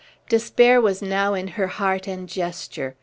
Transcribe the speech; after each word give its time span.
Despair 0.29 0.81
was 0.81 1.03
now 1.03 1.35
in 1.35 1.49
her 1.49 1.67
heart 1.67 2.07
and 2.07 2.27
gesture. 2.27 2.95